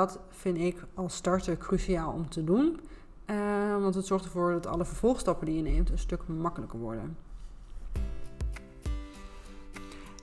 [0.00, 2.80] Dat vind ik als starter cruciaal om te doen.
[3.26, 7.16] Uh, want het zorgt ervoor dat alle vervolgstappen die je neemt een stuk makkelijker worden.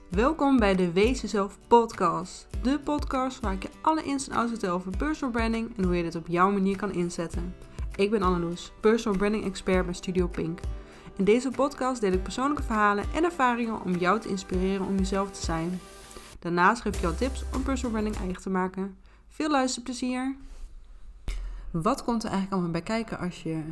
[0.08, 2.46] Welkom bij de Wees Jezelf podcast.
[2.62, 5.96] De podcast waar ik je alle ins en outs vertel over personal branding en hoe
[5.96, 7.54] je dit op jouw manier kan inzetten.
[7.96, 10.60] Ik ben Anneloes, personal branding expert bij Studio Pink.
[11.16, 15.30] In deze podcast deel ik persoonlijke verhalen en ervaringen om jou te inspireren om jezelf
[15.30, 15.80] te zijn.
[16.38, 19.03] Daarnaast geef ik jou tips om personal branding eigen te maken.
[19.34, 20.36] Veel luisterplezier!
[21.70, 23.62] Wat komt er eigenlijk allemaal bij kijken als je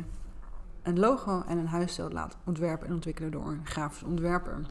[0.81, 4.61] een logo en een huisstijl laat ontwerpen en ontwikkelen door een grafisch ontwerper?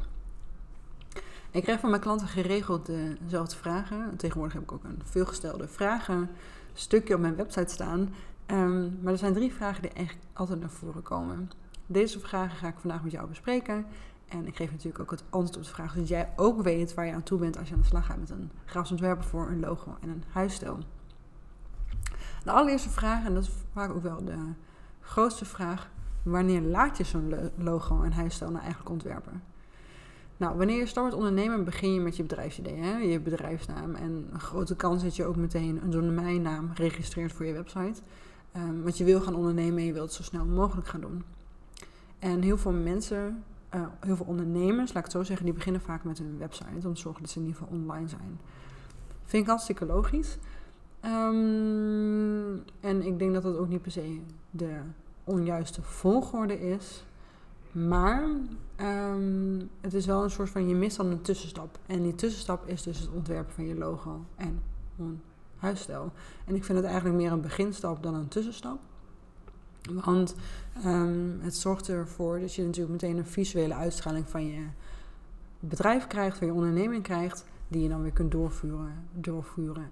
[1.50, 4.16] Ik krijg van mijn klanten geregeld dezelfde vragen.
[4.16, 6.30] Tegenwoordig heb ik ook een veelgestelde vragen
[6.72, 8.14] stukje op mijn website staan.
[8.46, 11.50] Ehm, maar er zijn drie vragen die eigenlijk altijd naar voren komen.
[11.86, 13.86] Deze vragen ga ik vandaag met jou bespreken.
[14.32, 17.06] En ik geef natuurlijk ook het antwoord op de vraag, zodat jij ook weet waar
[17.06, 19.48] je aan toe bent als je aan de slag gaat met een grafisch ontwerper voor
[19.48, 20.78] een logo en een huisstijl.
[22.44, 24.38] De allereerste vraag, en dat is vaak ook wel de
[25.00, 25.90] grootste vraag,
[26.22, 29.42] wanneer laat je zo'n logo en huisstijl nou eigenlijk ontwerpen?
[30.36, 32.96] Nou, wanneer je start met ondernemen, begin je met je bedrijfsidee, hè?
[32.96, 33.94] je bedrijfsnaam.
[33.94, 38.00] En een grote kans dat je ook meteen een domeinnaam registreert voor je website.
[38.56, 41.24] Um, want je wil gaan ondernemen en je wilt het zo snel mogelijk gaan doen.
[42.18, 43.44] En heel veel mensen,
[43.74, 46.88] uh, heel veel ondernemers, laat ik het zo zeggen, die beginnen vaak met een website
[46.88, 48.40] om te zorgen dat ze in ieder geval online zijn.
[49.24, 50.38] Vind ik hartstikke logisch.
[51.04, 54.80] Um, en ik denk dat dat ook niet per se de
[55.24, 57.04] onjuiste volgorde is.
[57.72, 58.28] Maar
[58.80, 61.78] um, het is wel een soort van, je mist dan een tussenstap.
[61.86, 64.62] En die tussenstap is dus het ontwerpen van je logo en
[64.98, 65.20] een
[65.56, 66.12] huisstijl.
[66.44, 68.78] En ik vind het eigenlijk meer een beginstap dan een tussenstap.
[69.90, 70.34] Want
[70.86, 74.66] um, het zorgt ervoor dat je natuurlijk meteen een visuele uitstraling van je
[75.60, 79.90] bedrijf krijgt, van je onderneming krijgt, die je dan weer kunt doorvoeren, doorvoeren,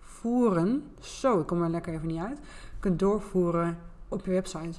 [0.00, 0.82] voeren.
[1.00, 2.38] Zo, ik kom er lekker even niet uit.
[2.80, 4.78] Kunt doorvoeren op je website.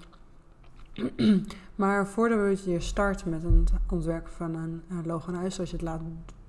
[1.75, 5.85] maar voordat je start met het ontwerpen van een logo en huis, zoals je het
[5.85, 6.01] laat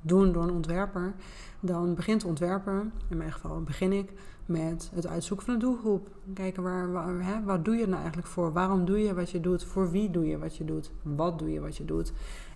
[0.04, 1.15] doen door een ontwerper,
[1.60, 4.12] dan begint de ontwerper, in mijn geval begin ik,
[4.47, 6.09] met het uitzoeken van een doelgroep.
[6.34, 8.53] Kijken waar, waar hè, wat doe je nou eigenlijk voor?
[8.53, 9.64] Waarom doe je wat je doet?
[9.64, 10.91] Voor wie doe je wat je doet?
[11.03, 12.12] Wat doe je wat je doet?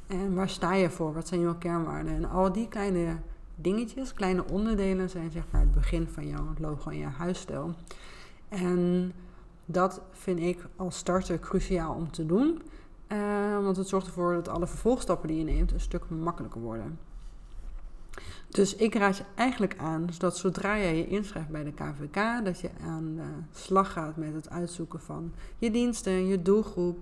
[0.06, 1.12] En waar sta je voor?
[1.14, 2.14] Wat zijn jouw kernwaarden?
[2.14, 3.16] En al die kleine
[3.54, 7.75] dingetjes, kleine onderdelen zijn zeg maar het begin van jouw logo en je huisstijl.
[8.48, 9.12] En
[9.64, 12.62] dat vind ik als starter cruciaal om te doen.
[13.08, 16.98] Uh, want het zorgt ervoor dat alle vervolgstappen die je neemt een stuk makkelijker worden.
[18.48, 22.60] Dus ik raad je eigenlijk aan dat zodra jij je inschrijft bij de KVK, dat
[22.60, 26.98] je aan de slag gaat met het uitzoeken van je diensten, je doelgroep.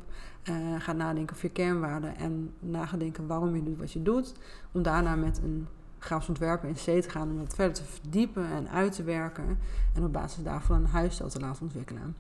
[0.51, 4.35] Uh, gaat nadenken over je kernwaarden en nagedenken waarom je doet wat je doet.
[4.73, 5.67] Om daarna met een
[5.99, 9.59] grafisch ontwerper in C te gaan om dat verder te verdiepen en uit te werken.
[9.95, 12.17] En op basis daarvan een huisstijl te laten ontwikkelen.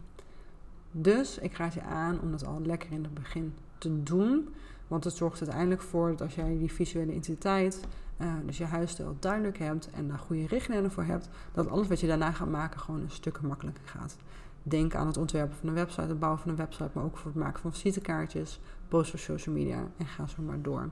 [0.90, 4.48] Dus ik raad je aan om dat al lekker in het begin te doen.
[4.88, 7.80] Want het zorgt uiteindelijk voor dat als jij die visuele identiteit,
[8.19, 12.00] uh, dus je huisstijl duidelijk hebt en daar goede richtlijnen voor hebt, dat alles wat
[12.00, 14.16] je daarna gaat maken gewoon een stuk makkelijker gaat.
[14.62, 17.30] Denk aan het ontwerpen van een website, het bouwen van een website, maar ook voor
[17.30, 20.88] het maken van visitekaartjes, posts voor social media en ga zo maar door.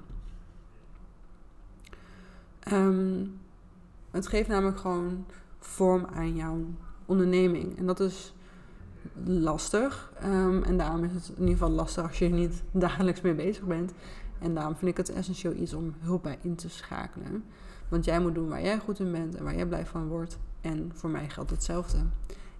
[2.73, 3.41] Um,
[4.11, 5.25] het geeft namelijk gewoon
[5.59, 6.65] vorm aan jouw
[7.07, 7.79] onderneming.
[7.79, 8.35] En dat is
[9.25, 10.13] lastig.
[10.25, 13.35] Um, en daarom is het in ieder geval lastig als je er niet dagelijks mee
[13.35, 13.93] bezig bent.
[14.39, 17.45] En daarom vind ik het essentieel iets om hulp bij in te schakelen.
[17.89, 20.39] Want jij moet doen waar jij goed in bent en waar jij blij van wordt.
[20.61, 21.99] En voor mij geldt hetzelfde.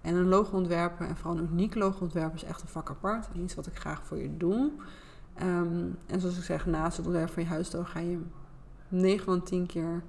[0.01, 3.27] En een logo ontwerpen en vooral een uniek logo ontwerpen is echt een vak apart.
[3.33, 4.71] Iets wat ik graag voor je doe.
[5.41, 8.19] Um, en zoals ik zeg, naast het ontwerpen van je huisstijl ga je
[8.87, 10.03] 9 van 10 keer,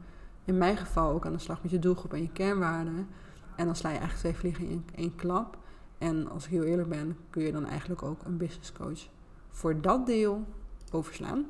[0.44, 3.08] in mijn geval, ook aan de slag met je doelgroep en je kernwaarden.
[3.56, 5.58] En dan sla je eigenlijk twee vliegen in één klap.
[5.98, 9.08] En als ik heel eerlijk ben, kun je dan eigenlijk ook een business coach
[9.50, 10.44] voor dat deel
[10.92, 11.46] overslaan.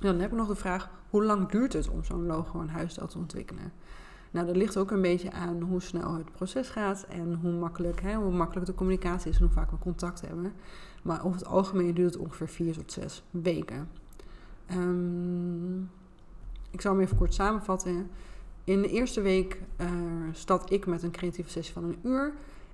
[0.00, 3.06] Dan heb ik nog de vraag, hoe lang duurt het om zo'n logo en huisstijl
[3.06, 3.72] te ontwikkelen?
[4.30, 8.00] Nou, dat ligt ook een beetje aan hoe snel het proces gaat en hoe makkelijk,
[8.00, 10.52] hè, hoe makkelijk de communicatie is en hoe vaak we contact hebben.
[11.02, 13.88] Maar over het algemeen duurt het ongeveer vier tot zes weken.
[14.72, 15.90] Um,
[16.70, 18.10] ik zal hem even kort samenvatten.
[18.64, 19.88] In de eerste week uh,
[20.32, 22.32] start ik met een creatieve sessie van een uur.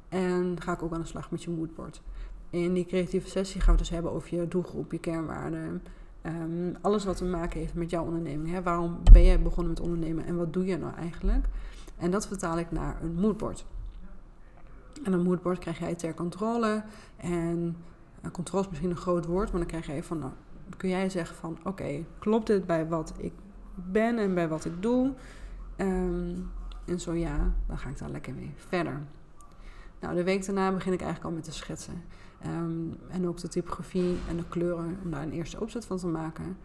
[0.09, 2.03] En ga ik ook aan de slag met je moodboard.
[2.51, 5.83] In die creatieve sessie gaan we het dus hebben over je doelgroep, je kernwaarden.
[6.23, 8.51] Um, alles wat te maken heeft met jouw onderneming.
[8.51, 8.63] Hè?
[8.63, 11.47] Waarom ben jij begonnen met ondernemen en wat doe je nou eigenlijk?
[11.97, 13.65] En dat vertaal ik naar een moodboard.
[15.05, 16.85] En een moodboard krijg jij ter controle.
[17.17, 17.77] En
[18.25, 20.33] uh, controle is misschien een groot woord, maar dan krijg je van, nou,
[20.77, 23.33] kun jij zeggen van, oké, klopt dit bij wat ik
[23.75, 25.13] ben en bij wat ik doe?
[25.77, 26.51] Um,
[26.87, 29.01] En zo ja, dan ga ik daar lekker mee verder.
[30.01, 32.03] Nou, de week daarna begin ik eigenlijk al met te schetsen.
[32.43, 36.07] Ehm, en ook de typografie en de kleuren, om daar een eerste opzet van te
[36.07, 36.57] maken.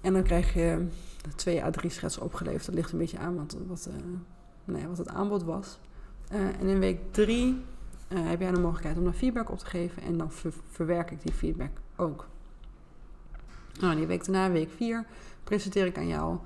[0.00, 0.86] En dan krijg je
[1.34, 2.66] twee à drie schetsen opgeleverd.
[2.66, 3.94] Dat ligt een beetje aan wat, wat, uh,
[4.64, 5.78] nou wat het aanbod was.
[6.32, 7.64] Uh, en in week drie
[8.08, 10.02] uh, heb jij de mogelijkheid om daar feedback op te geven.
[10.02, 12.26] En dan ver verwerk ik die feedback ook.
[13.80, 15.04] Nou, die week daarna, week vier,
[15.44, 16.38] presenteer ik aan jou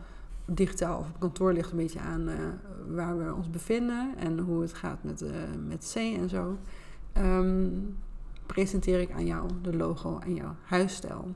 [0.54, 2.34] digitaal of op kantoor ligt een beetje aan uh,
[2.88, 5.30] waar we ons bevinden en hoe het gaat met, uh,
[5.66, 6.58] met C en zo.
[7.18, 7.96] Um,
[8.46, 11.34] presenteer ik aan jou de logo en jouw huisstijl.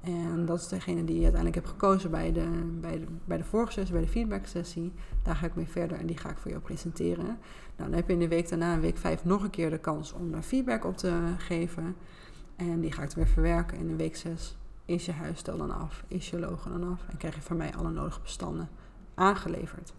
[0.00, 2.48] En dat is degene die je uiteindelijk hebt gekozen bij de,
[2.80, 4.92] bij de, bij de vorige sessie, bij de feedback sessie.
[5.22, 7.24] Daar ga ik mee verder en die ga ik voor jou presenteren.
[7.76, 9.78] Nou, dan heb je in de week daarna, in week 5, nog een keer de
[9.78, 11.96] kans om daar feedback op te geven.
[12.56, 13.78] En die ga ik weer verwerken.
[13.78, 14.56] En in week 6
[14.88, 17.04] is je huisstijl dan af, is je logo dan af.
[17.10, 18.68] En krijg je van mij alle nodige bestanden
[19.14, 19.92] aangeleverd.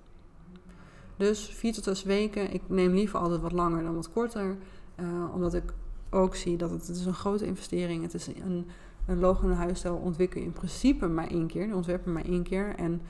[1.18, 2.54] Dus 4 tot 6 weken.
[2.54, 4.58] Ik neem liever altijd wat langer dan wat korter.
[5.00, 5.74] Uh, omdat ik
[6.10, 8.14] ook zie dat het, is een grote investering is.
[8.14, 8.66] Het is een
[9.10, 11.66] een logo en een huisstijl ontwikkel je in principe maar één keer.
[11.66, 12.76] Die ontwerpen maar één keer.
[12.76, 13.02] En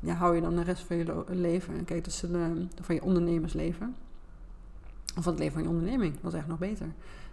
[0.00, 1.84] ja, hou je dan de rest van je leven.
[1.84, 3.96] Kijk, dus de, van je ondernemersleven.
[5.18, 6.20] Of het leven van je onderneming.
[6.20, 6.86] Dat is echt nog beter.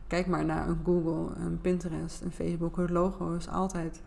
[0.08, 2.78] Kijk maar naar een Google, een Pinterest, een Facebook.
[2.78, 4.02] Het logo is altijd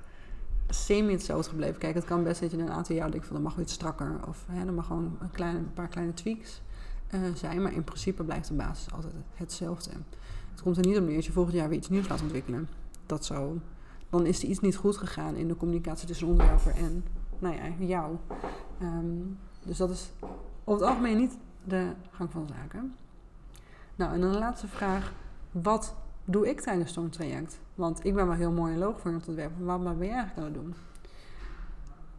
[0.69, 1.79] semi hetzelfde gebleven.
[1.79, 4.21] Kijk, het kan best dat je een aantal jaar denkt van dat mag iets strakker.
[4.29, 6.63] Of hè, er mag gewoon een, klein, een paar kleine tweaks
[7.15, 7.63] uh, zijn.
[7.63, 9.91] Maar in principe blijft de basis altijd hetzelfde.
[10.51, 12.69] Het komt er niet om neer als je volgend jaar weer iets nieuws laat ontwikkelen.
[13.07, 13.59] Dat zou
[14.11, 17.05] dan is er iets niet goed gegaan in de communicatie tussen de onderwerper en
[17.39, 18.17] nou ja, jou.
[18.83, 20.11] Um, dus dat is
[20.65, 22.95] over het algemeen niet de gang van zaken.
[23.99, 25.13] Nou, en dan de laatste vraag.
[25.51, 27.61] Wat doe ik tijdens zo'n traject?
[27.75, 29.65] Want ik ben wel heel mooi een logo voor ontwerpen.
[29.65, 30.75] Maar wat ben je eigenlijk aan het doen?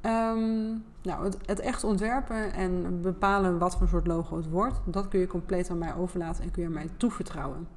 [0.02, 5.08] Um, nou, het, het, echt ontwerpen en bepalen wat voor soort logo het wordt, dat
[5.08, 7.68] kun je compleet aan mij overlaten en kun je mij toevertrouwen.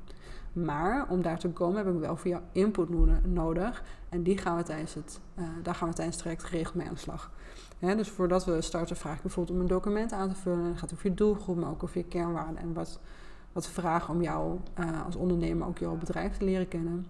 [0.52, 2.88] Maar om daar te komen heb ik wel voor jou input
[3.24, 3.82] nodig.
[4.08, 6.86] En die gaan we tijdens het, uh, daar gaan we tijdens het traject geregeld mee
[6.86, 7.30] aan de slag.
[7.78, 10.64] dus voordat we starten vraag ik bijvoorbeeld om een document aan te vullen.
[10.64, 12.56] Het gaat over je doelgroep, maar ook over je kernwaarden.
[12.56, 13.00] En wat,
[13.52, 17.06] wat vragen om jou uh, als ondernemer ook jouw bedrijf te leren kennen.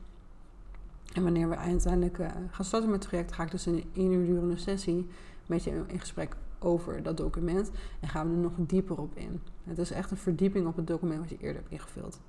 [1.15, 3.91] En wanneer we uiteindelijk uh, gaan starten met het traject, ga ik dus in een
[3.93, 5.09] één uur durende sessie
[5.47, 7.71] met je in gesprek over dat document.
[8.01, 9.41] En gaan we er nog dieper op in.
[9.65, 12.21] Het is echt een verdieping op het document wat je eerder hebt ingevuld.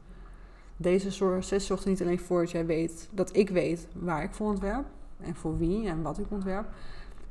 [0.77, 4.33] Deze sessie zorgt er niet alleen voor dat jij weet dat ik weet waar ik
[4.33, 4.85] voor ontwerp
[5.19, 6.67] en voor wie en wat ik ontwerp.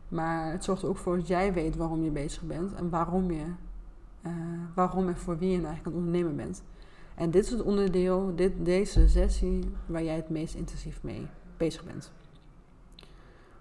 [0.08, 3.31] Maar het zorgt er ook voor dat jij weet waarom je bezig bent en waarom
[3.31, 3.44] je
[4.26, 4.32] uh,
[4.74, 6.62] waarom en voor wie je eigenlijk aan het ondernemen bent.
[7.14, 11.26] En dit is het onderdeel, dit, deze sessie, waar jij het meest intensief mee
[11.56, 12.12] bezig bent.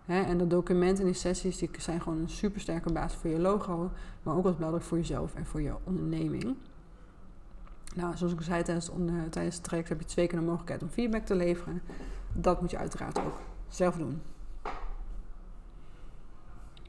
[0.05, 3.39] Hè, en dat document en die sessies die zijn gewoon een supersterke basis voor je
[3.39, 3.91] logo,
[4.23, 6.55] maar ook als belangrijk voor jezelf en voor je onderneming.
[7.95, 10.81] Nou, zoals ik zei tijdens, het, tijdens het traject heb je twee keer de mogelijkheid
[10.81, 11.81] om feedback te leveren.
[12.33, 14.21] Dat moet je uiteraard ook zelf doen.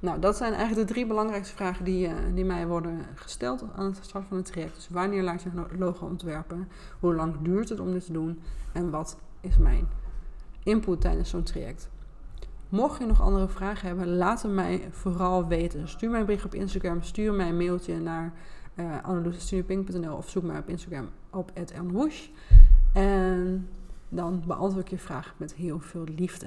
[0.03, 3.85] Nou, dat zijn eigenlijk de drie belangrijkste vragen die, uh, die mij worden gesteld aan
[3.85, 4.75] het start van het traject.
[4.75, 6.69] Dus wanneer laat je een logo ontwerpen?
[7.01, 8.41] Hoe lang duurt het om dit te doen?
[8.73, 9.89] En wat is mijn
[10.63, 11.89] input tijdens zo'n traject?
[12.69, 15.89] Mocht je nog andere vragen hebben, laat het mij vooral weten.
[15.89, 18.33] Stuur mij een bericht op Instagram, stuur mij een mailtje naar
[18.75, 22.29] uh, of zoek mij op Instagram op @elnwoosh.
[22.93, 23.69] En
[24.09, 26.47] dan beantwoord ik je vraag met heel veel liefde.